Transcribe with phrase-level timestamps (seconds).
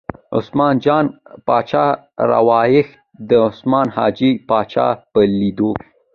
[0.37, 1.05] عثمان جان
[1.47, 1.85] باچا
[2.29, 2.93] راواوښت،
[3.29, 5.71] د عثمان جان باچا په لیدو.